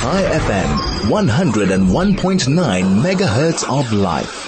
Chai 0.00 0.22
FM, 0.22 0.68
101.9 1.10 3.02
megahertz 3.02 3.64
of 3.68 3.92
life. 3.92 4.46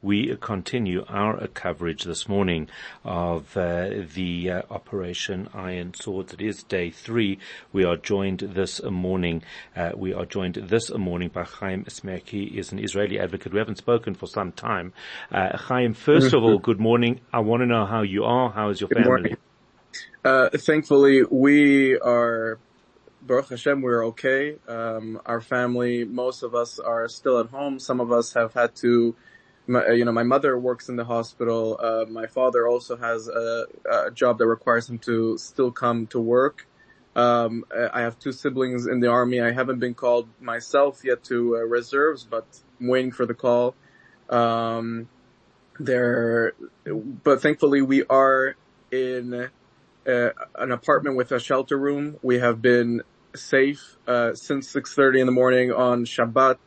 We 0.00 0.34
continue 0.40 1.04
our 1.06 1.46
coverage 1.48 2.04
this 2.04 2.26
morning 2.30 2.70
of 3.04 3.54
uh, 3.58 3.90
the 4.14 4.50
uh, 4.50 4.62
Operation 4.70 5.50
Iron 5.52 5.92
Swords. 5.92 6.32
It 6.32 6.40
is 6.40 6.62
day 6.62 6.88
three. 6.88 7.38
We 7.74 7.84
are 7.84 7.98
joined 7.98 8.38
this 8.40 8.82
morning. 8.82 9.42
Uh, 9.76 9.90
we 9.94 10.14
are 10.14 10.24
joined 10.24 10.54
this 10.54 10.90
morning 10.90 11.28
by 11.28 11.44
Chaim 11.44 11.84
Samiek. 11.84 12.26
He 12.28 12.44
is 12.44 12.72
an 12.72 12.78
Israeli 12.78 13.20
advocate. 13.20 13.52
We 13.52 13.58
haven't 13.58 13.76
spoken 13.76 14.14
for 14.14 14.26
some 14.26 14.52
time. 14.52 14.94
Uh, 15.30 15.58
Chaim, 15.58 15.92
first 15.92 16.32
of 16.32 16.42
all, 16.42 16.58
good 16.58 16.80
morning. 16.80 17.20
I 17.34 17.40
want 17.40 17.60
to 17.60 17.66
know 17.66 17.84
how 17.84 18.00
you 18.00 18.24
are. 18.24 18.48
How 18.48 18.70
is 18.70 18.80
your 18.80 18.88
good 18.88 19.04
family? 19.04 19.36
Uh, 20.24 20.48
thankfully, 20.50 21.22
we 21.24 21.98
are 21.98 22.58
Baruch 23.28 23.50
Hashem, 23.50 23.82
we're 23.82 24.06
okay. 24.06 24.56
Um, 24.66 25.20
our 25.26 25.42
family, 25.42 26.02
most 26.02 26.42
of 26.42 26.54
us 26.54 26.78
are 26.78 27.06
still 27.08 27.38
at 27.38 27.48
home. 27.50 27.78
Some 27.78 28.00
of 28.00 28.10
us 28.10 28.32
have 28.32 28.54
had 28.54 28.74
to 28.76 29.14
my, 29.66 29.90
you 29.90 30.06
know, 30.06 30.12
my 30.12 30.22
mother 30.22 30.58
works 30.58 30.88
in 30.88 30.96
the 30.96 31.04
hospital. 31.04 31.78
Uh, 31.78 32.06
my 32.08 32.26
father 32.26 32.66
also 32.66 32.96
has 32.96 33.28
a, 33.28 33.66
a, 33.90 34.10
job 34.10 34.38
that 34.38 34.46
requires 34.46 34.88
him 34.88 34.98
to 35.00 35.36
still 35.36 35.70
come 35.70 36.06
to 36.06 36.18
work. 36.18 36.66
Um, 37.14 37.66
I 37.92 38.00
have 38.00 38.18
two 38.18 38.32
siblings 38.32 38.86
in 38.86 39.00
the 39.00 39.08
army. 39.08 39.42
I 39.42 39.52
haven't 39.52 39.78
been 39.78 39.92
called 39.92 40.28
myself 40.40 41.02
yet 41.04 41.22
to 41.24 41.56
uh, 41.56 41.60
reserves, 41.60 42.24
but 42.24 42.46
I'm 42.80 42.88
waiting 42.88 43.12
for 43.12 43.26
the 43.26 43.34
call. 43.34 43.74
Um, 44.30 45.10
there, 45.78 46.54
but 47.22 47.42
thankfully 47.42 47.82
we 47.82 48.04
are 48.04 48.56
in 48.90 49.50
uh, 50.06 50.30
an 50.54 50.72
apartment 50.72 51.16
with 51.16 51.30
a 51.30 51.38
shelter 51.38 51.76
room. 51.76 52.16
We 52.22 52.38
have 52.38 52.62
been 52.62 53.02
safe 53.34 53.96
uh, 54.06 54.34
since 54.34 54.72
6:30 54.72 55.20
in 55.20 55.26
the 55.26 55.32
morning 55.32 55.72
on 55.72 56.04
Shabbat 56.04 56.58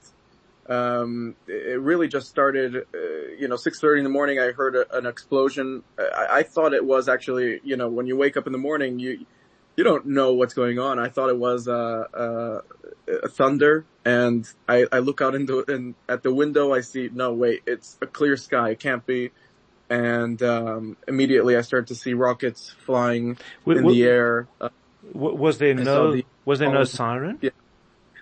um, 0.72 1.36
it 1.48 1.82
really 1.82 2.08
just 2.08 2.30
started, 2.30 2.76
uh, 2.76 2.98
you 3.38 3.48
know, 3.48 3.56
6.30 3.56 3.98
in 4.00 4.04
the 4.04 4.10
morning, 4.10 4.40
I 4.40 4.52
heard 4.52 4.76
a, 4.76 4.98
an 4.98 5.06
explosion. 5.06 5.84
I, 6.00 6.28
I, 6.32 6.44
thought 6.44 6.74
it 6.74 6.86
was 6.86 7.10
actually, 7.10 7.60
you 7.64 7.76
know, 7.76 7.90
when 7.90 8.06
you 8.06 8.16
wake 8.16 8.38
up 8.38 8.46
in 8.46 8.54
the 8.54 8.58
morning, 8.58 8.98
you, 8.98 9.26
you 9.76 9.84
don't 9.84 10.06
know 10.06 10.34
what's 10.34 10.54
going 10.54 10.80
on. 10.80 10.98
I 10.98 11.10
thought 11.10 11.30
it 11.30 11.38
was, 11.38 11.68
uh, 11.68 12.06
uh, 12.14 12.62
a 13.08 13.28
thunder 13.28 13.86
and 14.06 14.48
I, 14.70 14.86
I 14.94 15.00
look 15.00 15.20
out 15.20 15.36
into, 15.36 15.64
in, 15.64 15.96
at 16.08 16.24
the 16.24 16.34
window, 16.34 16.74
I 16.74 16.82
see, 16.82 17.10
no, 17.12 17.34
wait, 17.34 17.64
it's 17.66 17.98
a 18.02 18.08
clear 18.08 18.38
sky. 18.38 18.70
It 18.70 18.80
can't 18.80 19.06
be. 19.06 19.32
And, 19.90 20.42
um, 20.42 20.96
immediately 21.06 21.58
I 21.58 21.62
start 21.62 21.88
to 21.88 21.96
see 21.96 22.14
rockets 22.14 22.74
flying 22.86 23.38
in 23.66 23.74
w- 23.74 23.96
the 23.96 24.04
air. 24.04 24.48
Was 25.14 25.58
there 25.58 25.74
no, 25.74 26.14
the, 26.14 26.26
was 26.46 26.60
there 26.60 26.72
no 26.72 26.84
siren? 26.84 27.40
Yeah. 27.42 27.50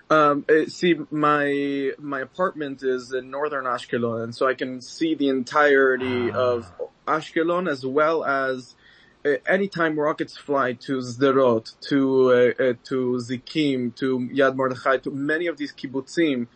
Um, 0.10 0.46
uh, 0.50 0.66
see, 0.68 0.96
my 1.12 1.92
my 2.00 2.22
apartment 2.22 2.82
is 2.82 3.14
in 3.14 3.30
northern 3.30 3.66
Ashkelon, 3.66 4.24
and 4.24 4.36
so 4.36 4.48
I 4.48 4.56
can 4.56 4.82
see 4.82 5.14
the 5.14 5.30
entirety 5.30 6.32
ah. 6.32 6.36
of 6.36 6.72
Ashkelon 7.08 7.70
as 7.70 7.86
well 7.86 8.24
as 8.24 8.76
uh, 9.24 9.32
anytime 9.48 10.00
rockets 10.00 10.36
fly 10.36 10.74
to 10.74 10.98
Sderot, 10.98 11.80
to 11.90 12.32
uh, 12.32 12.64
uh, 12.64 12.74
to 12.86 13.20
Zikim, 13.22 13.96
to 13.98 14.20
Yad 14.34 14.56
Mordechai, 14.56 14.98
to 14.98 15.12
many 15.12 15.46
of 15.48 15.58
these 15.58 15.74
kibbutzim, 15.74 16.48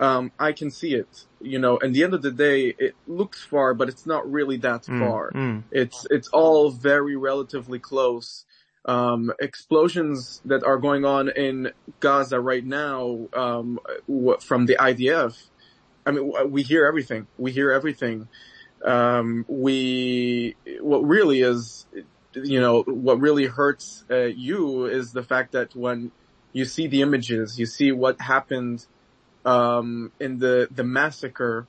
um, 0.00 0.32
I 0.38 0.52
can 0.52 0.70
see 0.70 0.94
it. 0.94 1.24
You 1.40 1.58
know, 1.58 1.78
and 1.78 1.94
the 1.94 2.04
end 2.04 2.12
of 2.12 2.20
the 2.20 2.32
day, 2.32 2.74
it 2.78 2.94
looks 3.06 3.42
far, 3.42 3.72
but 3.72 3.88
it's 3.88 4.04
not 4.04 4.30
really 4.30 4.58
that 4.58 4.82
mm, 4.82 4.98
far. 4.98 5.30
Mm. 5.32 5.62
It's 5.70 6.06
it's 6.10 6.28
all 6.28 6.70
very 6.70 7.16
relatively 7.16 7.78
close 7.78 8.44
um, 8.84 9.32
explosions 9.40 10.40
that 10.44 10.64
are 10.64 10.78
going 10.78 11.04
on 11.04 11.28
in 11.28 11.72
Gaza 12.00 12.40
right 12.40 12.64
now 12.64 13.28
um, 13.32 13.78
from 14.40 14.66
the 14.66 14.76
IDF. 14.76 15.36
I 16.06 16.12
mean, 16.12 16.32
we 16.50 16.62
hear 16.62 16.86
everything. 16.86 17.26
We 17.36 17.52
hear 17.52 17.70
everything. 17.70 18.28
Um, 18.84 19.44
we 19.48 20.56
what 20.80 21.04
really 21.04 21.40
is, 21.42 21.86
you 22.34 22.60
know, 22.60 22.82
what 22.82 23.20
really 23.20 23.46
hurts 23.46 24.04
uh, 24.10 24.24
you 24.24 24.86
is 24.86 25.12
the 25.12 25.22
fact 25.22 25.52
that 25.52 25.74
when 25.74 26.12
you 26.52 26.64
see 26.64 26.86
the 26.86 27.02
images, 27.02 27.58
you 27.58 27.66
see 27.66 27.92
what 27.92 28.20
happened 28.20 28.86
um, 29.44 30.12
in 30.18 30.38
the 30.38 30.68
the 30.70 30.84
massacre. 30.84 31.66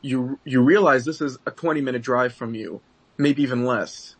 You 0.00 0.38
you 0.44 0.62
realize 0.62 1.04
this 1.04 1.20
is 1.20 1.38
a 1.46 1.50
20 1.50 1.80
minute 1.80 2.02
drive 2.02 2.32
from 2.32 2.54
you, 2.54 2.80
maybe 3.18 3.42
even 3.42 3.64
less 3.64 4.16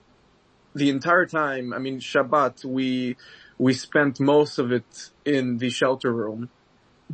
the 0.74 0.90
entire 0.90 1.26
time, 1.26 1.72
I 1.72 1.78
mean, 1.78 2.00
Shabbat, 2.00 2.64
we, 2.64 3.16
we 3.58 3.72
spent 3.74 4.20
most 4.20 4.58
of 4.58 4.72
it 4.72 5.10
in 5.24 5.58
the 5.58 5.70
shelter 5.70 6.12
room. 6.12 6.50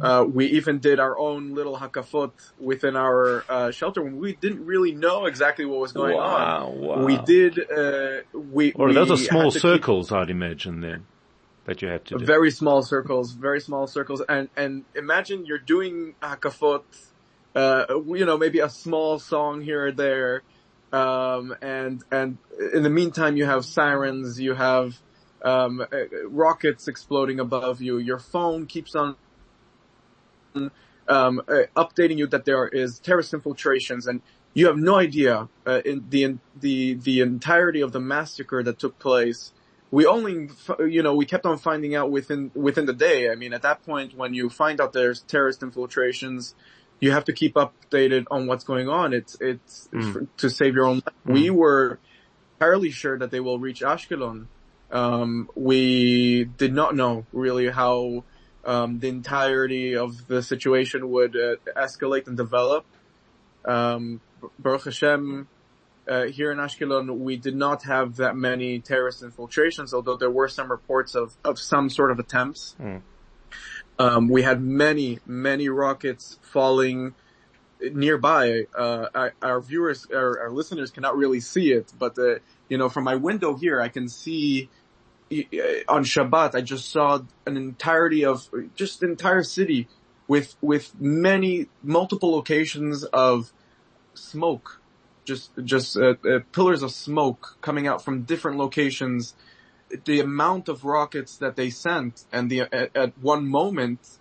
Uh, 0.01 0.25
we 0.29 0.47
even 0.47 0.81
did 0.81 0.99
our 0.99 1.17
own 1.17 1.55
little 1.55 1.79
hakafot 1.79 2.33
within 2.59 2.97
our 2.97 3.45
uh, 3.49 3.71
shelter 3.71 4.03
room. 4.03 4.17
We 4.17 4.35
didn't 4.35 4.67
really 4.67 4.93
know 4.93 5.27
exactly 5.27 5.65
what 5.65 5.79
was 5.79 5.93
going 5.93 6.17
wow, 6.17 6.67
on. 6.67 6.81
Wow. 6.81 7.05
We 7.05 7.17
did. 7.19 7.61
Uh, 7.71 8.23
we 8.33 8.73
or 8.73 8.89
we 8.89 8.95
those 8.95 9.13
are 9.13 9.17
small 9.17 9.53
circles, 9.53 10.09
keep, 10.09 10.19
I'd 10.19 10.31
imagine. 10.31 10.81
Then 10.81 11.07
that 11.67 11.81
you 11.81 11.89
had 11.89 12.05
to 12.07 12.19
do. 12.19 12.25
Very 12.25 12.51
small 12.51 12.83
circles. 12.83 13.33
Very 13.33 13.61
small 13.61 13.87
circles. 13.87 14.21
And 14.29 14.49
and 14.57 14.85
imagine 14.97 15.47
you're 15.47 15.59
doing 15.59 16.17
hakafot. 16.21 16.83
Uh, 17.55 17.85
you 18.09 18.27
know, 18.27 18.37
maybe 18.37 18.59
a 18.59 18.69
small 18.69 19.21
song 19.21 19.61
here 19.61 19.87
or 19.87 19.93
there 19.93 20.43
um, 20.95 21.57
and, 21.61 22.05
and 22.13 22.39
in 22.73 22.85
the 22.85 22.91
meantime, 22.91 23.37
you 23.37 23.47
have 23.47 23.65
sirens, 23.65 24.41
you 24.41 24.55
have, 24.55 24.97
um, 25.43 25.81
uh, 25.81 25.87
rockets 26.29 26.87
exploding 26.87 27.41
above 27.41 27.83
you. 27.83 27.99
Your 27.99 28.21
phone 28.21 28.67
keeps 28.67 28.95
on, 28.95 29.17
um, 30.55 31.43
uh, 31.49 31.65
updating 31.77 32.19
you 32.19 32.29
that 32.29 32.45
there 32.45 32.69
is 32.69 33.01
terrorist 33.01 33.35
infiltrations 33.35 34.07
and 34.07 34.23
you 34.55 34.69
have 34.69 34.77
no 34.77 34.95
idea, 34.95 35.49
uh, 35.67 35.83
in 35.85 36.05
the, 36.11 36.39
the, 36.61 36.95
the 36.95 37.21
entirety 37.21 37.81
of 37.81 37.91
the 37.91 38.01
massacre 38.01 38.63
that 38.63 38.79
took 38.79 38.97
place. 39.01 39.53
We 39.91 40.07
only, 40.07 40.49
you 40.79 41.03
know, 41.03 41.15
we 41.17 41.27
kept 41.27 41.45
on 41.45 41.59
finding 41.59 41.97
out 41.97 42.13
within, 42.13 42.53
within 42.55 42.87
the 42.87 42.93
day. 42.93 43.31
I 43.31 43.35
mean, 43.35 43.53
at 43.53 43.63
that 43.63 43.85
point, 43.85 44.17
when 44.17 44.33
you 44.33 44.49
find 44.49 44.81
out 44.81 44.93
there's 44.93 45.23
terrorist 45.23 45.63
infiltrations, 45.65 46.55
you 47.05 47.11
have 47.13 47.27
to 47.27 47.35
keep 47.41 47.55
updated 47.55 48.25
on 48.31 48.47
what's 48.49 48.65
going 48.65 48.89
on. 48.89 49.13
It's, 49.13 49.37
it's 49.41 49.89
mm. 49.93 50.13
for, 50.13 50.27
to 50.39 50.49
save 50.49 50.75
your 50.75 50.87
own 50.87 50.97
life. 51.05 51.15
Mm. 51.27 51.33
We 51.35 51.51
were 51.51 51.99
entirely 52.55 52.91
sure 52.91 53.19
that 53.19 53.31
they 53.31 53.41
will 53.41 53.59
reach 53.59 53.81
Ashkelon. 53.83 54.47
Um, 54.91 55.51
we 55.55 56.45
did 56.45 56.73
not 56.73 56.97
know 56.97 57.27
really 57.33 57.69
how, 57.69 58.25
um, 58.65 59.01
the 59.01 59.09
entirety 59.09 59.97
of 59.97 60.27
the 60.27 60.43
situation 60.43 61.11
would 61.11 61.37
uh, 61.37 61.57
escalate 61.77 62.27
and 62.27 62.37
develop. 62.37 62.87
Um, 63.65 64.21
Baruch 64.59 64.85
Hashem, 64.85 65.49
uh, 66.09 66.25
here 66.25 66.51
in 66.53 66.59
Ashkelon, 66.59 67.19
we 67.19 67.37
did 67.37 67.57
not 67.57 67.83
have 67.85 68.17
that 68.17 68.35
many 68.37 68.79
terrorist 68.79 69.23
infiltrations, 69.23 69.93
although 69.93 70.17
there 70.17 70.31
were 70.31 70.49
some 70.49 70.71
reports 70.71 71.15
of, 71.15 71.35
of 71.45 71.59
some 71.59 71.91
sort 71.91 72.11
of 72.11 72.19
attempts. 72.19 72.77
Mm. 72.81 73.03
Um, 73.99 74.29
we 74.29 74.43
had 74.43 74.61
many, 74.61 75.21
many 75.27 75.69
rockets 75.69 76.39
falling 76.43 77.15
nearby. 77.81 78.67
Uh, 78.77 79.07
our, 79.15 79.35
our, 79.43 79.61
viewers, 79.61 80.07
our, 80.13 80.41
our, 80.41 80.51
listeners 80.51 80.91
cannot 80.91 81.17
really 81.17 81.41
see 81.41 81.73
it, 81.73 81.93
but 81.99 82.19
uh, 82.19 82.37
you 82.69 82.79
know, 82.79 82.89
from 82.89 83.05
my 83.05 83.15
window 83.15 83.55
here, 83.55 83.81
I 83.81 83.89
can 83.89 84.09
see 84.09 84.69
on 85.89 86.05
Shabbat. 86.05 86.55
I 86.55 86.61
just 86.61 86.91
saw 86.91 87.21
an 87.47 87.57
entirety 87.57 88.25
of 88.25 88.49
just 88.75 89.03
entire 89.03 89.43
city 89.43 89.89
with 90.29 90.57
with 90.61 90.99
many 91.01 91.67
multiple 91.83 92.33
locations 92.33 93.05
of 93.05 93.53
smoke, 94.15 94.81
just 95.25 95.51
just 95.65 95.97
uh, 95.97 96.15
uh, 96.25 96.41
pillars 96.53 96.83
of 96.83 96.93
smoke 96.93 97.59
coming 97.61 97.87
out 97.87 98.05
from 98.05 98.23
different 98.23 98.59
locations 98.59 99.35
the 100.05 100.21
amount 100.21 100.69
of 100.69 100.85
rockets 100.85 101.37
that 101.39 101.57
they 101.57 101.71
sent 101.71 102.25
and 102.33 102.51
the, 102.51 102.63
at, 102.63 102.97
at 102.97 103.19
one 103.19 103.47
moment, 103.47 104.19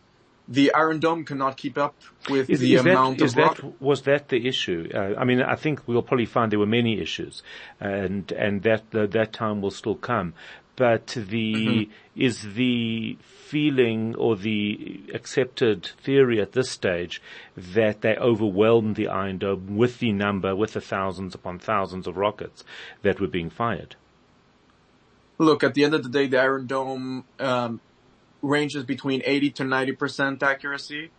the 0.47 0.73
Iron 0.73 0.99
Dome 0.99 1.23
cannot 1.23 1.57
keep 1.57 1.77
up 1.77 1.95
with 2.29 2.49
is, 2.49 2.59
the 2.59 2.75
is 2.75 2.81
amount 2.81 3.19
that, 3.19 3.25
of 3.25 3.37
rockets. 3.37 3.61
That, 3.61 3.81
was 3.81 4.01
that 4.03 4.29
the 4.29 4.47
issue? 4.47 4.89
Uh, 4.93 5.13
I 5.17 5.23
mean, 5.23 5.41
I 5.41 5.55
think 5.55 5.87
we'll 5.87 6.01
probably 6.01 6.25
find 6.25 6.51
there 6.51 6.59
were 6.59 6.65
many 6.65 6.99
issues, 6.99 7.43
and 7.79 8.29
and 8.33 8.61
that 8.63 8.83
uh, 8.93 9.05
that 9.07 9.31
time 9.31 9.61
will 9.61 9.71
still 9.71 9.95
come. 9.95 10.33
But 10.75 11.07
the 11.07 11.53
mm-hmm. 11.53 11.91
is 12.19 12.41
the 12.55 13.17
feeling 13.21 14.15
or 14.15 14.35
the 14.35 15.03
accepted 15.13 15.85
theory 16.03 16.41
at 16.41 16.53
this 16.53 16.71
stage 16.71 17.21
that 17.55 18.01
they 18.01 18.15
overwhelmed 18.15 18.95
the 18.95 19.07
Iron 19.07 19.37
Dome 19.37 19.77
with 19.77 19.99
the 19.99 20.11
number, 20.11 20.55
with 20.55 20.73
the 20.73 20.81
thousands 20.81 21.35
upon 21.35 21.59
thousands 21.59 22.07
of 22.07 22.17
rockets 22.17 22.63
that 23.03 23.21
were 23.21 23.27
being 23.27 23.51
fired 23.51 23.95
look, 25.37 25.63
at 25.63 25.73
the 25.73 25.83
end 25.83 25.93
of 25.93 26.03
the 26.03 26.09
day, 26.09 26.27
the 26.27 26.39
Iron 26.39 26.67
Dome 26.67 27.25
um, 27.39 27.81
ranges 28.41 28.83
between 28.83 29.21
80 29.25 29.51
to 29.51 29.63
90 29.63 29.91
percent 29.93 30.43
accuracy. 30.43 31.11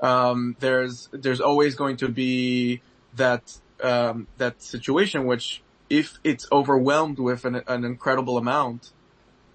Um, 0.00 0.56
there's 0.60 1.08
there's 1.12 1.40
always 1.40 1.74
going 1.74 1.96
to 1.98 2.08
be 2.08 2.82
that 3.16 3.56
um, 3.82 4.26
that 4.38 4.62
situation 4.62 5.26
which, 5.26 5.62
if 5.88 6.18
it's 6.24 6.46
overwhelmed 6.50 7.18
with 7.18 7.44
an, 7.44 7.62
an 7.66 7.84
incredible 7.84 8.38
amount, 8.38 8.92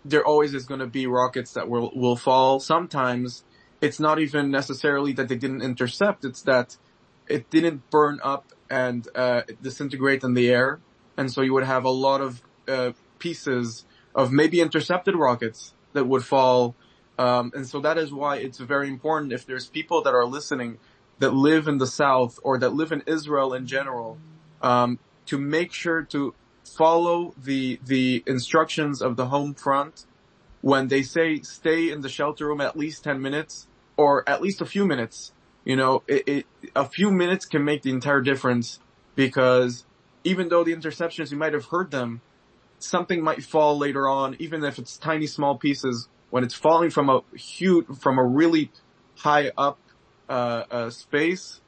there 0.06 0.26
always 0.26 0.54
is 0.54 0.66
going 0.66 0.80
to 0.80 0.88
be 0.88 1.08
rockets 1.08 1.54
that 1.54 1.70
will, 1.70 1.92
will 1.96 2.16
fall. 2.16 2.60
Sometimes 2.60 3.44
it's 3.82 4.00
not 4.00 4.20
even 4.20 4.52
necessarily 4.52 5.14
that 5.14 5.28
they 5.28 5.36
didn't 5.36 5.62
intercept. 5.62 6.26
It's 6.26 6.42
that 6.44 6.78
it 7.28 7.50
didn't 7.50 7.90
burn 7.90 8.20
up 8.24 8.54
and, 8.70 9.08
uh, 9.16 9.42
disintegrate 9.62 10.24
in 10.24 10.34
the 10.34 10.50
air. 10.50 10.80
And 11.18 11.32
so 11.32 11.42
you 11.42 11.54
would 11.54 11.64
have 11.64 11.86
a 11.86 11.90
lot 11.90 12.22
of, 12.22 12.42
uh, 12.68 12.92
pieces 13.20 13.86
of 14.20 14.34
maybe 14.34 14.60
intercepted 14.60 15.16
rockets 15.16 15.74
that 15.94 16.06
would 16.06 16.26
fall. 16.26 16.76
Um, 17.18 17.54
and 17.56 17.66
so 17.66 17.80
that 17.80 17.98
is 17.98 18.12
why 18.12 18.36
it's 18.36 18.58
very 18.58 18.90
important 18.90 19.32
if 19.32 19.46
there's 19.46 19.68
people 19.68 20.02
that 20.04 20.14
are 20.14 20.26
listening 20.26 20.78
that 21.20 21.34
live 21.34 21.70
in 21.70 21.78
the 21.78 21.88
south 21.88 22.38
or 22.44 22.58
that 22.60 22.74
live 22.74 22.92
in 22.92 23.02
Israel 23.08 23.54
in 23.54 23.66
general, 23.66 24.18
um, 24.62 25.00
to 25.26 25.38
make 25.38 25.72
sure 25.72 26.04
to 26.04 26.36
follow 26.66 27.34
the, 27.42 27.80
the 27.86 28.22
instructions 28.28 29.02
of 29.02 29.16
the 29.16 29.28
home 29.28 29.54
front 29.54 30.06
when 30.60 30.90
they 30.90 31.02
say 31.02 31.40
stay 31.40 31.90
in 31.90 32.02
the 32.02 32.10
shelter 32.10 32.48
room 32.48 32.60
at 32.60 32.78
least 32.78 33.06
10 33.06 33.22
minutes 33.22 33.68
or 33.96 34.28
at 34.28 34.42
least 34.42 34.60
a 34.60 34.66
few 34.66 34.86
minutes. 34.86 35.32
You 35.64 35.78
know, 35.78 36.04
it, 36.08 36.28
it, 36.28 36.46
a 36.76 36.84
few 36.84 37.10
minutes 37.10 37.46
can 37.46 37.64
make 37.64 37.84
the 37.84 37.92
entire 37.92 38.20
difference 38.20 38.80
because 39.16 39.86
even 40.26 40.50
though 40.50 40.66
the 40.66 40.76
interceptions, 40.76 41.32
you 41.32 41.38
might 41.38 41.54
have 41.54 41.68
heard 41.68 41.92
them, 41.92 42.22
something 42.80 43.24
might 43.24 43.44
fall 43.44 43.78
later 43.78 44.08
on, 44.08 44.36
even 44.40 44.64
if 44.64 44.80
it's 44.80 44.98
tiny 44.98 45.28
small 45.28 45.58
pieces, 45.58 46.08
when 46.30 46.44
it's 46.44 46.54
falling 46.54 46.90
from 46.90 47.10
a 47.10 47.22
huge, 47.36 47.86
from 48.00 48.18
a 48.18 48.24
really 48.24 48.72
high 49.18 49.52
up, 49.58 49.80
uh, 50.30 50.64
uh, 50.70 50.90
space, 50.90 51.62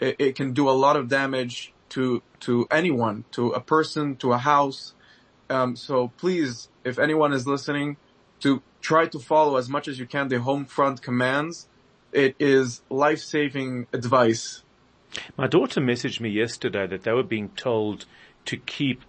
it, 0.00 0.16
it 0.18 0.34
can 0.34 0.52
do 0.52 0.68
a 0.68 0.72
lot 0.72 0.96
of 0.96 1.08
damage 1.08 1.72
to 1.90 2.22
to 2.40 2.66
anyone, 2.70 3.24
to 3.32 3.50
a 3.50 3.60
person, 3.60 4.16
to 4.16 4.32
a 4.32 4.38
house. 4.38 4.94
Um, 5.50 5.76
so 5.76 6.08
please, 6.16 6.68
if 6.84 6.98
anyone 6.98 7.32
is 7.32 7.46
listening, 7.46 7.96
to 8.40 8.62
try 8.80 9.06
to 9.06 9.18
follow 9.18 9.56
as 9.56 9.68
much 9.68 9.88
as 9.88 9.98
you 9.98 10.06
can 10.06 10.28
the 10.28 10.40
home 10.40 10.64
front 10.64 11.02
commands. 11.02 11.68
It 12.12 12.36
is 12.38 12.82
life-saving 12.88 13.88
advice. 13.92 14.62
My 15.36 15.46
daughter 15.46 15.80
messaged 15.80 16.20
me 16.20 16.30
yesterday 16.30 16.86
that 16.86 17.02
they 17.02 17.12
were 17.12 17.22
being 17.22 17.50
told 17.50 18.06
to 18.46 18.56
keep 18.56 19.02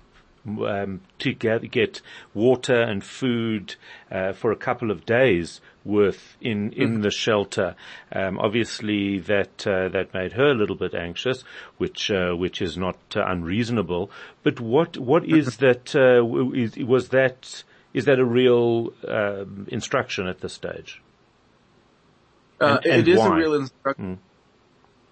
um, 0.65 1.01
to 1.19 1.33
get, 1.33 1.69
get 1.69 2.01
water 2.33 2.81
and 2.81 3.03
food 3.03 3.75
uh, 4.11 4.33
for 4.33 4.51
a 4.51 4.55
couple 4.55 4.91
of 4.91 5.05
days 5.05 5.61
worth 5.85 6.37
in 6.41 6.71
in 6.73 6.89
mm-hmm. 6.89 7.01
the 7.01 7.11
shelter. 7.11 7.75
Um, 8.11 8.39
obviously, 8.39 9.19
that 9.19 9.65
uh, 9.67 9.89
that 9.89 10.13
made 10.13 10.33
her 10.33 10.51
a 10.51 10.53
little 10.53 10.75
bit 10.75 10.93
anxious, 10.93 11.43
which 11.77 12.11
uh, 12.11 12.33
which 12.33 12.61
is 12.61 12.77
not 12.77 12.97
uh, 13.15 13.23
unreasonable. 13.25 14.11
But 14.43 14.59
what 14.59 14.97
what 14.97 15.25
is 15.25 15.57
that? 15.65 15.95
Uh, 15.95 16.51
is, 16.53 16.77
was 16.77 17.09
that 17.09 17.63
is 17.93 18.05
that 18.05 18.19
a 18.19 18.25
real 18.25 18.93
um, 19.07 19.67
instruction 19.69 20.27
at 20.27 20.41
this 20.41 20.53
stage? 20.53 21.01
Uh, 22.61 22.79
and, 22.83 22.93
and 22.93 23.07
it 23.07 23.11
is 23.11 23.19
why? 23.19 23.27
a 23.27 23.31
real 23.31 23.53
instruction. 23.53 24.17
Mm 24.17 24.28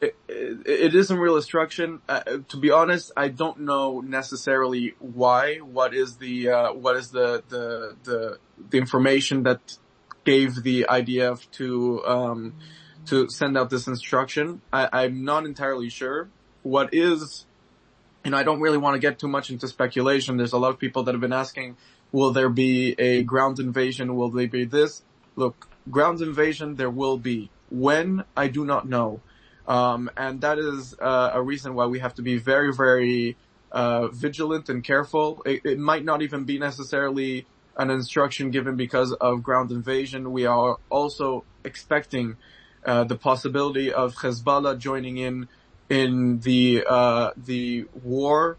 it, 0.01 0.15
it 0.27 0.95
isn't 0.95 1.17
real 1.17 1.35
instruction. 1.35 2.01
Uh, 2.07 2.21
to 2.49 2.57
be 2.57 2.71
honest, 2.71 3.11
I 3.17 3.29
don't 3.29 3.61
know 3.61 4.01
necessarily 4.01 4.93
why. 4.99 5.57
What 5.57 5.93
is 5.93 6.17
the 6.17 6.49
uh, 6.49 6.73
what 6.73 6.95
is 6.95 7.11
the, 7.11 7.43
the 7.49 7.95
the 8.03 8.37
the 8.69 8.77
information 8.77 9.43
that 9.43 9.77
gave 10.23 10.61
the 10.61 10.85
IDF 10.89 11.49
to 11.51 12.05
um, 12.05 12.53
to 13.07 13.29
send 13.29 13.57
out 13.57 13.69
this 13.69 13.87
instruction? 13.87 14.61
I, 14.71 14.89
I'm 14.91 15.23
not 15.23 15.45
entirely 15.45 15.89
sure. 15.89 16.29
What 16.63 16.93
is, 16.93 17.45
and 18.23 18.35
I 18.35 18.43
don't 18.43 18.59
really 18.59 18.77
want 18.77 18.95
to 18.95 18.99
get 18.99 19.19
too 19.19 19.27
much 19.27 19.49
into 19.49 19.67
speculation. 19.67 20.37
There's 20.37 20.53
a 20.53 20.57
lot 20.57 20.71
of 20.71 20.79
people 20.79 21.03
that 21.03 21.13
have 21.13 21.21
been 21.21 21.33
asking, 21.33 21.77
will 22.11 22.31
there 22.31 22.49
be 22.49 22.93
a 22.99 23.23
ground 23.23 23.59
invasion? 23.59 24.15
Will 24.15 24.29
there 24.29 24.47
be 24.47 24.65
this? 24.65 25.01
Look, 25.35 25.67
ground 25.89 26.21
invasion 26.21 26.75
there 26.75 26.89
will 26.89 27.17
be. 27.17 27.49
When 27.69 28.23
I 28.35 28.47
do 28.47 28.63
not 28.63 28.87
know. 28.87 29.21
Um, 29.67 30.09
and 30.15 30.41
that 30.41 30.59
is 30.59 30.95
uh, 30.99 31.31
a 31.33 31.41
reason 31.41 31.75
why 31.75 31.87
we 31.87 31.99
have 31.99 32.13
to 32.15 32.21
be 32.21 32.37
very, 32.37 32.73
very 32.73 33.35
uh, 33.71 34.07
vigilant 34.07 34.69
and 34.69 34.83
careful. 34.83 35.41
It, 35.45 35.61
it, 35.65 35.79
might 35.79 36.05
not 36.05 36.21
even 36.21 36.45
be 36.45 36.57
necessarily 36.57 37.45
an 37.75 37.89
instruction 37.89 38.49
given 38.49 38.77
because 38.77 39.11
of 39.13 39.43
ground 39.43 39.71
invasion. 39.71 40.31
We 40.31 40.45
are 40.45 40.77
also 40.89 41.43
expecting 41.65 42.37
uh, 42.85 43.03
the 43.03 43.17
possibility 43.17 43.91
of 43.91 44.15
Hezbollah 44.15 44.79
joining 44.79 45.17
in 45.17 45.49
in 45.89 46.39
the 46.39 46.85
uh, 46.87 47.31
the 47.35 47.87
war. 48.03 48.57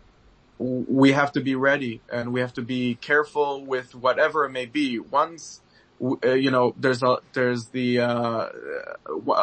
We 0.58 1.12
have 1.12 1.32
to 1.32 1.40
be 1.40 1.54
ready 1.54 2.02
and 2.12 2.32
we 2.32 2.40
have 2.40 2.52
to 2.54 2.62
be 2.62 2.96
careful 2.96 3.64
with 3.64 3.94
whatever 3.94 4.44
it 4.44 4.50
may 4.50 4.66
be. 4.66 4.98
Once 4.98 5.62
you 6.00 6.50
know, 6.50 6.74
there's 6.76 7.02
a, 7.02 7.18
there's 7.32 7.66
the, 7.68 8.00
uh, 8.00 8.48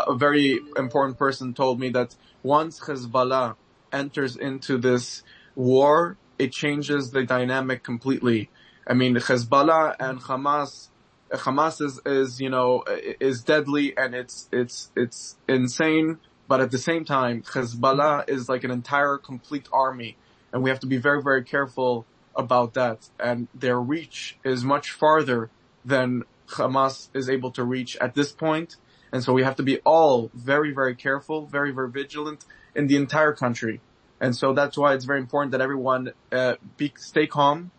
a 0.08 0.16
very 0.16 0.60
important 0.78 1.18
person 1.18 1.54
told 1.54 1.80
me 1.80 1.90
that 1.90 2.16
once 2.44 2.80
Hezbollah 2.80 3.56
enters 3.92 4.36
into 4.36 4.78
this 4.78 5.24
war, 5.56 6.18
it 6.40 6.52
changes 6.52 7.12
the 7.12 7.24
dynamic 7.24 7.84
completely. 7.84 8.50
I 8.88 8.94
mean, 8.94 9.16
Hezbollah 9.16 9.96
and 10.00 10.22
Hamas, 10.22 10.90
Hamas 11.32 11.82
is, 11.82 12.00
is, 12.06 12.40
you 12.40 12.50
know, 12.50 12.84
is 13.20 13.44
deadly 13.44 13.98
and 13.98 14.14
it's, 14.14 14.48
it's, 14.52 14.92
it's 14.96 15.38
insane, 15.48 16.20
but 16.48 16.62
at 16.62 16.72
the 16.72 16.78
same 16.78 17.04
time, 17.04 17.42
Hezbollah 17.42 18.30
is 18.30 18.48
like 18.48 18.64
an 18.64 18.72
entire 18.72 19.18
complete 19.18 19.68
army 19.74 20.18
and 20.54 20.64
we 20.64 20.70
have 20.70 20.80
to 20.80 20.88
be 20.88 20.98
very, 20.98 21.22
very 21.22 21.44
careful 21.44 22.06
about 22.36 22.76
that. 22.76 23.10
And 23.20 23.48
their 23.54 23.80
reach 23.80 24.38
is 24.44 24.64
much 24.64 24.92
farther 24.92 25.50
than 25.84 26.24
Hamas 26.48 27.10
is 27.14 27.30
able 27.30 27.52
to 27.52 27.64
reach 27.64 27.98
at 27.98 28.16
this 28.16 28.32
point. 28.32 28.76
And 29.12 29.24
so 29.24 29.34
we 29.34 29.44
have 29.44 29.56
to 29.58 29.64
be 29.64 29.80
all 29.80 30.30
very, 30.34 30.74
very 30.74 30.96
careful, 30.96 31.46
very, 31.46 31.72
very 31.72 31.90
vigilant 31.90 32.46
in 32.76 32.88
the 32.88 32.96
entire 32.96 33.34
country. 33.34 33.82
And 34.20 34.36
so 34.36 34.54
that's 34.54 34.78
why 34.78 34.94
it's 34.94 35.06
very 35.06 35.20
important 35.20 35.52
that 35.52 35.62
everyone 35.62 36.14
uh, 36.32 36.56
be, 36.78 36.94
stay 36.98 37.28
calm, 37.28 37.72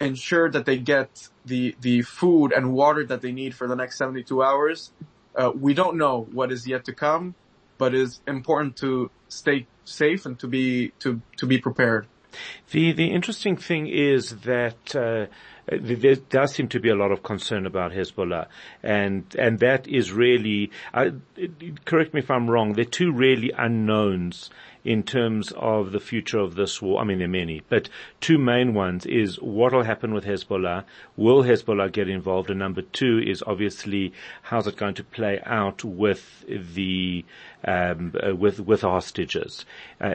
ensure 0.00 0.50
that 0.50 0.66
they 0.66 0.78
get 0.78 1.28
the 1.44 1.74
the 1.80 2.02
food 2.02 2.52
and 2.52 2.72
water 2.72 3.04
that 3.04 3.20
they 3.20 3.32
need 3.32 3.54
for 3.54 3.66
the 3.68 3.76
next 3.76 3.98
72 3.98 4.42
hours. 4.42 4.92
Uh, 5.34 5.52
we 5.54 5.74
don't 5.74 5.96
know 5.96 6.26
what 6.32 6.52
is 6.52 6.66
yet 6.66 6.84
to 6.86 6.92
come, 6.92 7.34
but 7.78 7.94
it's 7.94 8.20
important 8.26 8.76
to 8.76 9.10
stay 9.28 9.66
safe 9.84 10.26
and 10.26 10.38
to 10.38 10.48
be 10.48 10.92
to 11.00 11.20
to 11.36 11.46
be 11.46 11.58
prepared. 11.58 12.06
The 12.70 12.92
the 12.92 13.10
interesting 13.10 13.56
thing 13.56 13.86
is 13.86 14.36
that. 14.40 14.94
Uh, 14.94 15.26
there 15.66 16.16
does 16.16 16.52
seem 16.52 16.68
to 16.68 16.78
be 16.78 16.90
a 16.90 16.94
lot 16.94 17.10
of 17.10 17.22
concern 17.22 17.64
about 17.64 17.92
Hezbollah, 17.92 18.48
and 18.82 19.24
and 19.38 19.58
that 19.60 19.88
is 19.88 20.12
really. 20.12 20.70
Uh, 20.92 21.12
correct 21.86 22.12
me 22.12 22.20
if 22.20 22.30
I'm 22.30 22.50
wrong. 22.50 22.74
There 22.74 22.82
are 22.82 22.84
two 22.84 23.10
really 23.12 23.50
unknowns 23.56 24.50
in 24.84 25.02
terms 25.02 25.52
of 25.56 25.92
the 25.92 26.00
future 26.00 26.38
of 26.38 26.54
this 26.54 26.80
war. 26.82 27.00
I 27.00 27.04
mean, 27.04 27.18
there 27.18 27.26
are 27.26 27.30
many, 27.30 27.62
but 27.68 27.88
two 28.20 28.38
main 28.38 28.74
ones 28.74 29.06
is 29.06 29.36
what 29.40 29.72
will 29.72 29.82
happen 29.82 30.12
with 30.12 30.24
Hezbollah. 30.24 30.84
Will 31.16 31.42
Hezbollah 31.42 31.90
get 31.90 32.08
involved? 32.08 32.50
And 32.50 32.58
number 32.58 32.82
two 32.82 33.18
is 33.24 33.42
obviously 33.46 34.12
how's 34.42 34.66
it 34.66 34.76
going 34.76 34.94
to 34.94 35.04
play 35.04 35.40
out 35.44 35.82
with 35.84 36.44
the 36.46 37.24
um, 37.64 38.12
uh, 38.22 38.36
with 38.36 38.60
with 38.60 38.82
the 38.82 38.90
hostages. 38.90 39.64
Uh, 40.00 40.14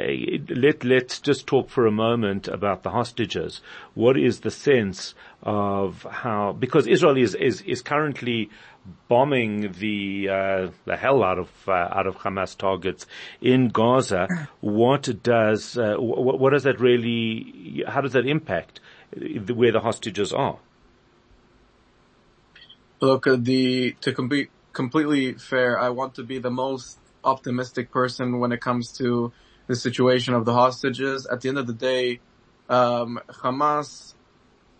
let 0.49 0.83
let's 0.83 1.19
just 1.19 1.47
talk 1.47 1.69
for 1.69 1.87
a 1.87 1.91
moment 1.91 2.47
about 2.47 2.83
the 2.83 2.91
hostages. 2.91 3.61
What 3.95 4.17
is 4.17 4.41
the 4.41 4.51
sense 4.51 5.15
of 5.43 6.03
how 6.03 6.53
because 6.53 6.87
Israel 6.87 7.17
is 7.17 7.33
is, 7.35 7.61
is 7.61 7.81
currently 7.81 8.49
bombing 9.07 9.71
the 9.73 10.29
uh, 10.29 10.67
the 10.85 10.97
hell 10.97 11.23
out 11.23 11.39
of 11.39 11.49
uh, 11.67 11.71
out 11.71 12.07
of 12.07 12.17
Hamas 12.17 12.57
targets 12.57 13.05
in 13.41 13.69
Gaza. 13.69 14.27
What 14.61 15.23
does 15.23 15.77
uh, 15.77 15.95
what, 15.97 16.39
what, 16.39 16.51
does 16.51 16.63
that 16.63 16.79
really? 16.79 17.83
How 17.87 18.01
does 18.01 18.13
that 18.13 18.25
impact 18.25 18.79
where 19.13 19.71
the 19.71 19.79
hostages 19.79 20.33
are? 20.33 20.57
Look, 23.01 23.27
uh, 23.27 23.37
the 23.39 23.93
to 24.01 24.27
be 24.27 24.49
completely 24.73 25.33
fair, 25.33 25.79
I 25.79 25.89
want 25.89 26.15
to 26.15 26.23
be 26.23 26.39
the 26.39 26.51
most 26.51 26.99
optimistic 27.23 27.91
person 27.91 28.39
when 28.39 28.51
it 28.51 28.61
comes 28.61 28.91
to 28.97 29.31
the 29.67 29.75
situation 29.75 30.33
of 30.33 30.45
the 30.45 30.53
hostages. 30.53 31.25
At 31.25 31.41
the 31.41 31.49
end 31.49 31.57
of 31.57 31.67
the 31.67 31.73
day, 31.73 32.19
um, 32.69 33.19
Hamas, 33.29 34.13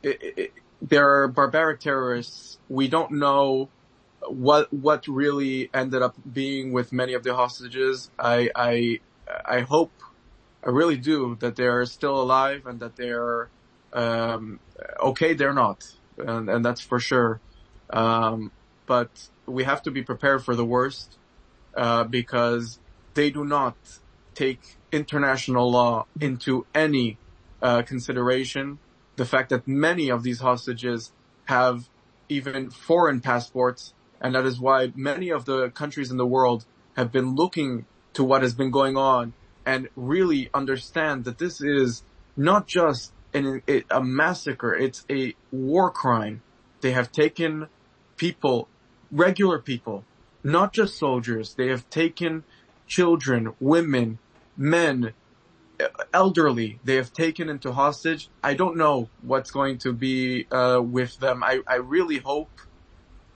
it, 0.04 0.54
they're 0.82 1.28
barbaric 1.28 1.80
terrorists. 1.80 2.58
We 2.70 2.88
don't 2.88 3.12
know 3.14 3.70
what 4.28 4.72
what 4.74 5.08
really 5.08 5.70
ended 5.74 6.02
up 6.02 6.16
being 6.32 6.72
with 6.72 6.92
many 6.92 7.14
of 7.14 7.24
the 7.24 7.36
hostages. 7.36 8.10
I 8.18 8.50
I 8.56 9.00
I 9.46 9.62
hope, 9.62 9.92
I 10.66 10.70
really 10.70 10.98
do, 10.98 11.38
that 11.40 11.56
they're 11.56 11.86
still 11.86 12.22
alive 12.22 12.66
and 12.66 12.80
that 12.80 12.96
they're 12.96 13.50
um, 13.94 14.60
okay. 15.02 15.34
They're 15.34 15.54
not, 15.54 15.84
and 16.18 16.50
and 16.50 16.64
that's 16.64 16.82
for 16.82 17.00
sure. 17.00 17.42
Um, 17.92 18.52
but 18.86 19.30
we 19.46 19.64
have 19.64 19.82
to 19.84 19.92
be 19.92 20.04
prepared 20.04 20.44
for 20.44 20.56
the 20.56 20.66
worst 20.66 21.18
uh, 21.76 22.04
because 22.04 22.80
they 23.14 23.30
do 23.30 23.46
not 23.46 23.76
take 24.36 24.78
international 24.92 25.72
law 25.72 26.06
into 26.20 26.66
any 26.74 27.18
uh, 27.62 27.82
consideration. 27.84 28.80
The 29.20 29.26
fact 29.26 29.50
that 29.50 29.68
many 29.68 30.10
of 30.10 30.24
these 30.24 30.40
hostages 30.40 31.12
have 31.44 31.90
even 32.30 32.70
foreign 32.70 33.20
passports. 33.20 33.94
And 34.22 34.34
that 34.34 34.46
is 34.46 34.62
why 34.62 34.94
many 34.96 35.30
of 35.30 35.44
the 35.44 35.72
countries 35.72 36.10
in 36.10 36.16
the 36.16 36.26
world 36.26 36.66
have 36.96 37.12
been 37.12 37.36
looking 37.36 37.86
to 38.14 38.24
what 38.24 38.44
has 38.44 38.54
been 38.54 38.72
going 38.72 38.96
on 38.96 39.34
and 39.66 39.90
really 39.98 40.50
understand 40.54 41.26
that 41.26 41.38
this 41.38 41.60
is 41.60 42.04
not 42.38 42.66
just 42.66 43.12
an, 43.34 43.62
a 43.92 44.02
massacre, 44.02 44.74
it's 44.74 45.06
a 45.10 45.36
war 45.52 45.92
crime. 45.92 46.42
They 46.80 46.92
have 46.92 47.12
taken 47.12 47.68
people, 48.16 48.70
regular 49.12 49.60
people, 49.60 50.06
not 50.46 50.72
just 50.72 50.98
soldiers. 50.98 51.56
They 51.56 51.68
have 51.68 51.90
taken 51.90 52.46
children, 52.88 53.54
women, 53.60 54.20
men, 54.56 55.12
elderly. 56.14 56.80
They 56.84 56.96
have 56.96 57.14
taken 57.14 57.50
into 57.50 57.72
hostage. 57.74 58.30
I 58.44 58.54
don't 58.54 58.78
know 58.78 59.12
what's 59.22 59.52
going 59.52 59.80
to 59.80 59.94
be 59.94 60.48
uh, 60.52 60.82
with 60.84 61.18
them. 61.18 61.44
I, 61.44 61.62
I 61.68 61.76
really 61.76 62.18
hope, 62.20 62.52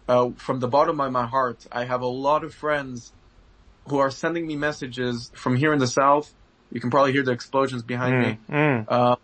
uh, 0.07 0.31
from 0.37 0.59
the 0.59 0.67
bottom 0.67 0.99
of 0.99 1.11
my 1.11 1.25
heart, 1.27 1.65
I 1.71 1.85
have 1.85 2.01
a 2.01 2.07
lot 2.07 2.43
of 2.43 2.53
friends 2.53 3.13
who 3.87 3.97
are 3.99 4.11
sending 4.11 4.47
me 4.47 4.55
messages 4.55 5.31
from 5.35 5.55
here 5.55 5.73
in 5.73 5.79
the 5.79 5.87
south. 5.87 6.33
You 6.71 6.81
can 6.81 6.89
probably 6.89 7.11
hear 7.13 7.23
the 7.23 7.31
explosions 7.31 7.83
behind 7.83 8.15
Mm, 8.15 8.21
me. 8.21 8.39
mm. 8.49 8.85
Uh, 8.87 9.15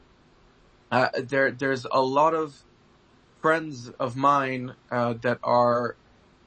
uh, 0.92 1.10
there, 1.24 1.52
there's 1.52 1.86
a 1.92 2.02
lot 2.02 2.34
of 2.34 2.64
friends 3.42 3.90
of 4.00 4.16
mine 4.16 4.76
uh, 4.92 5.14
that 5.22 5.40
are 5.44 5.98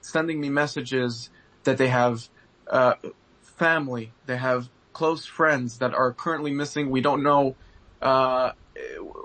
sending 0.02 0.40
me 0.40 0.50
messages 0.50 1.30
that 1.64 1.78
they 1.78 1.88
have 1.88 2.28
uh, 2.70 2.94
family, 3.42 4.14
they 4.24 4.36
have 4.36 4.68
close 4.92 5.26
friends 5.26 5.78
that 5.78 5.94
are 5.94 6.12
currently 6.12 6.52
missing. 6.52 6.90
We 6.90 7.00
don't 7.00 7.22
know 7.22 7.56
uh, 8.00 8.52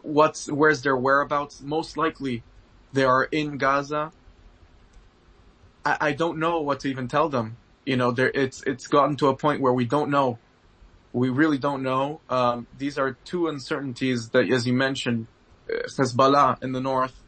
what's 0.01 0.49
where's 0.51 0.81
their 0.81 0.95
whereabouts. 0.95 1.61
Most 1.61 1.97
likely, 1.97 2.43
they 2.93 3.03
are 3.03 3.23
in 3.23 3.57
Gaza. 3.57 4.11
I, 5.85 5.97
I 5.99 6.11
don't 6.13 6.39
know 6.39 6.61
what 6.61 6.81
to 6.81 6.89
even 6.89 7.07
tell 7.07 7.29
them. 7.29 7.57
You 7.85 7.97
know, 7.97 8.11
there 8.11 8.31
it's 8.33 8.63
it's 8.63 8.87
gotten 8.87 9.15
to 9.17 9.27
a 9.27 9.35
point 9.35 9.61
where 9.61 9.73
we 9.73 9.85
don't 9.85 10.09
know. 10.09 10.39
We 11.13 11.29
really 11.29 11.57
don't 11.57 11.83
know. 11.83 12.21
Um, 12.29 12.67
these 12.77 12.97
are 12.97 13.17
two 13.23 13.47
uncertainties 13.47 14.29
that, 14.29 14.51
as 14.51 14.67
you 14.67 14.73
mentioned, 14.73 15.27
uh, 15.69 15.87
Hezbollah 15.87 16.61
in 16.61 16.73
the 16.73 16.81
north 16.81 17.23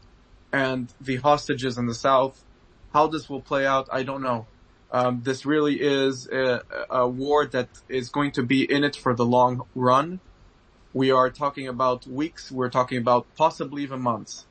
and 0.52 0.92
the 1.00 1.16
hostages 1.16 1.78
in 1.78 1.86
the 1.86 1.94
south. 1.94 2.44
How 2.92 3.06
this 3.06 3.28
will 3.28 3.40
play 3.40 3.66
out, 3.66 3.88
I 3.90 4.02
don't 4.02 4.22
know. 4.22 4.46
Um, 4.92 5.22
this 5.22 5.46
really 5.46 5.80
is 5.80 6.26
a, 6.28 6.62
a 6.90 7.08
war 7.08 7.46
that 7.46 7.68
is 7.88 8.08
going 8.08 8.32
to 8.32 8.42
be 8.42 8.70
in 8.70 8.82
it 8.84 8.96
for 8.96 9.14
the 9.14 9.24
long 9.24 9.62
run. 9.74 10.20
We 10.92 11.12
are 11.12 11.30
talking 11.30 11.68
about 11.68 12.06
weeks. 12.06 12.50
We're 12.50 12.70
talking 12.70 12.98
about 12.98 13.26
possibly 13.36 13.82
even 13.84 14.00
months. 14.00 14.46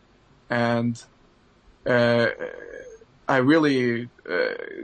And, 0.49 1.01
uh, 1.85 2.27
I 3.27 3.37
really, 3.37 4.09
uh, 4.29 4.35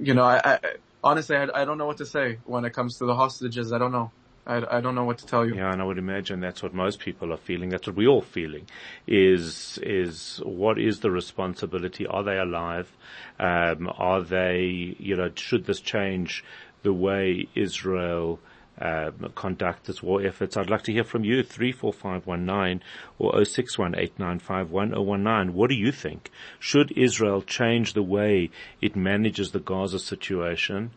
you 0.02 0.14
know, 0.14 0.24
I, 0.24 0.42
I 0.44 0.60
honestly, 1.04 1.36
I, 1.36 1.48
I 1.54 1.66
don't 1.66 1.78
know 1.78 1.88
what 1.88 1.98
to 1.98 2.06
say 2.06 2.40
when 2.46 2.66
it 2.66 2.74
comes 2.74 2.98
to 2.98 3.06
the 3.06 3.16
hostages. 3.16 3.74
I 3.74 3.78
don't 3.78 3.92
know. 3.92 4.12
I, 4.48 4.78
I 4.78 4.82
don't 4.82 4.96
know 4.96 5.06
what 5.06 5.18
to 5.20 5.26
tell 5.26 5.46
you. 5.46 5.56
Yeah, 5.56 5.72
and 5.72 5.82
I 5.82 5.86
would 5.86 5.98
imagine 5.98 6.40
that's 6.40 6.62
what 6.62 6.74
most 6.74 7.00
people 7.00 7.34
are 7.34 7.38
feeling. 7.38 7.70
That's 7.70 7.88
what 7.88 7.96
we're 7.96 8.10
all 8.10 8.22
feeling. 8.22 8.68
Is 9.08 9.80
is 9.82 10.40
what 10.44 10.78
is 10.78 11.00
the 11.00 11.10
responsibility? 11.10 12.06
Are 12.06 12.24
they 12.24 12.38
alive? 12.38 12.92
Um, 13.40 13.90
are 13.98 14.22
they? 14.22 14.96
You 15.00 15.16
know, 15.16 15.32
should 15.36 15.66
this 15.66 15.80
change 15.80 16.44
the 16.84 16.94
way 16.94 17.48
Israel? 17.56 18.40
Um, 18.78 19.32
conduct 19.36 19.88
its 19.88 20.04
war 20.04 20.22
efforts. 20.22 20.58
I'd 20.58 20.70
like 20.70 20.82
to 20.82 20.92
hear 20.92 21.06
from 21.06 21.24
you, 21.24 21.44
34519 21.44 22.82
or 23.18 23.32
0618951019. 23.32 25.52
What 25.52 25.70
do 25.70 25.78
you 25.78 25.94
think? 25.94 26.30
Should 26.60 26.92
Israel 26.98 27.42
change 27.42 27.94
the 27.94 28.04
way 28.04 28.50
it 28.82 28.98
manages 28.98 29.52
the 29.52 29.62
Gaza 29.62 29.98
situation? 29.98 30.92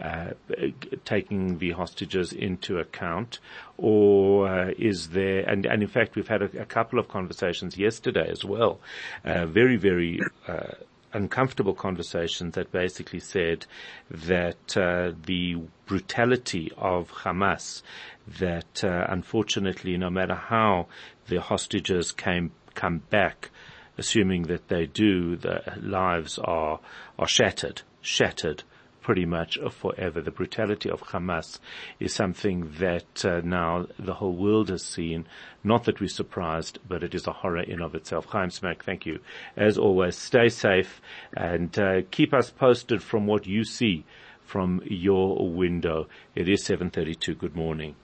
Uh, 0.00 0.30
taking 1.04 1.58
the 1.58 1.72
hostages 1.72 2.32
into 2.32 2.78
account, 2.78 3.38
or 3.76 4.48
uh, 4.48 4.70
is 4.76 5.08
there? 5.10 5.48
And, 5.48 5.66
and 5.66 5.82
in 5.82 5.88
fact, 5.88 6.16
we've 6.16 6.28
had 6.28 6.42
a, 6.42 6.62
a 6.62 6.64
couple 6.64 6.98
of 6.98 7.08
conversations 7.08 7.76
yesterday 7.76 8.28
as 8.28 8.44
well, 8.44 8.80
uh, 9.24 9.46
very 9.46 9.76
very. 9.76 10.20
Uh, 10.46 10.72
uncomfortable 11.16 11.74
conversations 11.74 12.56
that 12.56 12.72
basically 12.72 13.20
said 13.20 13.64
that 14.10 14.76
uh, 14.76 15.12
the 15.26 15.54
brutality 15.86 16.72
of 16.76 17.08
Hamas, 17.12 17.82
that 18.40 18.82
unfortunately, 18.82 19.96
no 19.96 20.10
matter 20.10 20.34
how 20.34 20.88
the 21.28 21.40
hostages 21.40 22.10
came 22.10 22.50
come 22.74 22.98
back, 23.10 23.50
assuming 23.96 24.42
that 24.42 24.66
they 24.66 24.86
do, 24.86 25.36
the 25.36 25.62
lives 25.80 26.38
are 26.38 26.80
are 27.16 27.28
shattered, 27.28 27.82
shattered 28.00 28.64
pretty 29.04 29.26
much 29.26 29.58
forever. 29.70 30.20
The 30.20 30.30
brutality 30.30 30.90
of 30.90 31.02
Hamas 31.02 31.60
is 32.00 32.14
something 32.14 32.72
that 32.78 33.24
uh, 33.24 33.42
now 33.44 33.86
the 33.98 34.14
whole 34.14 34.34
world 34.34 34.70
has 34.70 34.82
seen. 34.82 35.26
Not 35.62 35.84
that 35.84 36.00
we're 36.00 36.08
surprised, 36.08 36.78
but 36.88 37.04
it 37.04 37.14
is 37.14 37.26
a 37.26 37.32
horror 37.32 37.60
in 37.60 37.82
of 37.82 37.94
itself. 37.94 38.24
Chaim 38.24 38.48
Samiek, 38.48 38.82
thank 38.82 39.04
you. 39.04 39.20
As 39.56 39.76
always, 39.76 40.16
stay 40.16 40.48
safe 40.48 41.02
and 41.36 41.78
uh, 41.78 42.02
keep 42.10 42.32
us 42.32 42.50
posted 42.50 43.02
from 43.02 43.26
what 43.26 43.46
you 43.46 43.62
see 43.64 44.04
from 44.40 44.80
your 44.84 45.48
window. 45.50 46.08
It 46.34 46.48
is 46.48 46.64
7.32. 46.64 47.38
Good 47.38 47.54
morning. 47.54 47.96